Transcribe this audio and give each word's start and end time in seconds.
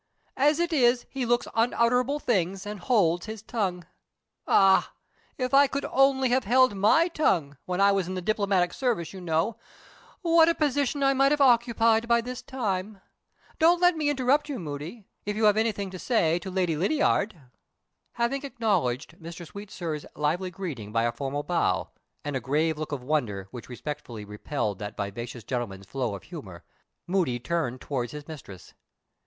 As 0.37 0.57
it 0.59 0.73
is, 0.73 1.05
he 1.11 1.27
looks 1.27 1.47
unutterable 1.53 2.17
things, 2.17 2.65
and 2.65 2.79
holds 2.79 3.27
his 3.27 3.43
tongue. 3.43 3.85
Ah! 4.47 4.93
if 5.37 5.53
I 5.53 5.67
could 5.67 5.85
only 5.91 6.29
have 6.29 6.43
held 6.43 6.73
my 6.73 7.07
tongue 7.07 7.55
when 7.65 7.79
I 7.79 7.91
was 7.91 8.07
in 8.07 8.15
the 8.15 8.21
diplomatic 8.23 8.73
service, 8.73 9.13
you 9.13 9.21
know 9.21 9.57
what 10.23 10.49
a 10.49 10.55
position 10.55 11.03
I 11.03 11.13
might 11.13 11.31
have 11.31 11.39
occupied 11.39 12.07
by 12.07 12.19
this 12.19 12.41
time! 12.41 12.99
Don't 13.59 13.79
let 13.79 13.95
me 13.95 14.09
interrupt 14.09 14.49
you, 14.49 14.57
Moody, 14.57 15.05
if 15.27 15.35
you 15.35 15.43
have 15.43 15.55
anything 15.55 15.91
to 15.91 15.99
say 15.99 16.39
to 16.39 16.49
Lady 16.49 16.75
Lydiard." 16.75 17.39
Having 18.13 18.41
acknowledged 18.43 19.17
Mr. 19.21 19.45
Sweetsir's 19.45 20.07
lively 20.15 20.49
greeting 20.49 20.91
by 20.91 21.03
a 21.03 21.11
formal 21.11 21.43
bow, 21.43 21.89
and 22.25 22.35
a 22.35 22.39
grave 22.39 22.79
look 22.79 22.91
of 22.91 23.03
wonder 23.03 23.49
which 23.51 23.69
respectfully 23.69 24.25
repelled 24.25 24.79
that 24.79 24.97
vivacious 24.97 25.43
gentleman's 25.43 25.85
flow 25.85 26.15
of 26.15 26.23
humor, 26.23 26.63
Moody 27.05 27.37
turned 27.39 27.79
towards 27.81 28.13
his 28.13 28.27
mistress. 28.27 28.73